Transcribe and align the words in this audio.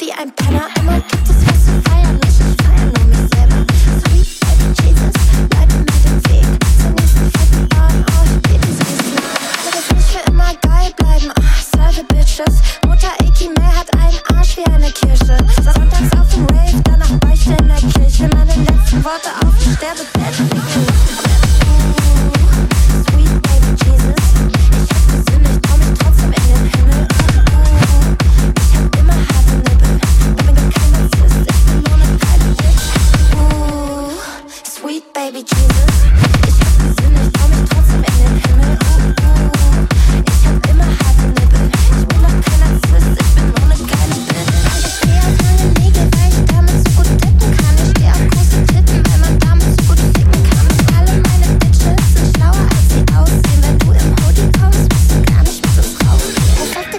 wie 0.00 0.12
ein 0.12 0.32
Penner. 0.32 0.68
Immer 0.80 1.00
gibt 1.00 1.28
es 1.28 1.46
was 1.46 1.64
zu 1.64 1.90
feiern, 1.90 2.20
ich, 2.22 2.40
ich 2.40 2.56
feier 2.64 2.86
nur 2.86 3.06
mich 3.06 3.26
selber. 3.34 3.66
Sweet 4.00 4.40
Baby 4.40 4.66
Jesus, 4.82 5.14
leite 5.54 5.76
mir 5.76 5.98
den 6.04 6.18
Weg 6.28 6.46
zur 6.78 6.90
nächsten 6.90 7.30
fetten 7.32 7.68
Bahn. 7.68 8.04
Oh, 8.08 8.24
ich 8.24 8.42
bete 8.42 8.68
nah. 9.14 9.72
Wird 9.72 9.96
nicht 9.96 10.08
für 10.08 10.30
immer 10.30 10.52
geil 10.60 10.92
bleiben, 10.96 11.32
oh, 11.38 11.76
serve 11.76 12.04
Bitches. 12.04 12.54
Mutter 12.86 13.12
Iki 13.24 13.50
May 13.56 13.72
hat 13.74 13.92
einen 13.94 14.38
Arsch 14.38 14.56
wie 14.56 14.66
eine 14.66 14.90
Kirsche. 14.90 15.36
Sonntags 15.62 16.12
auf 16.18 16.28
dem 16.34 16.46
Rave, 16.46 16.80
danach 16.84 17.12
Beichte 17.20 17.52
in 17.52 17.68
der 17.68 17.76
Kirche. 17.76 18.28
Meine 18.28 18.54
letzten 18.54 19.04
Worte 19.04 19.30
auf 19.42 19.54
dem 19.62 19.74
Sterbebett. 19.74 21.07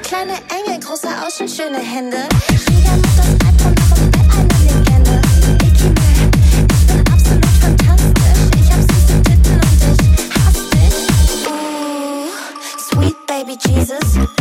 Kleine 0.10 0.34
Engel, 0.50 0.80
große 0.80 1.08
Augen, 1.08 1.48
schöne 1.48 1.78
Hände. 1.78 2.18
Schwiegermutters 2.50 3.49
Jesus. 13.60 14.39